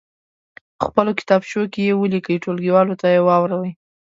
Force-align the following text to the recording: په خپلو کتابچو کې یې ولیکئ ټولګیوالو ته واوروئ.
په 0.77 0.83
خپلو 0.89 1.11
کتابچو 1.19 1.61
کې 1.71 1.81
یې 1.87 1.93
ولیکئ 2.01 2.35
ټولګیوالو 2.43 2.99
ته 3.01 3.07
واوروئ. 3.27 3.71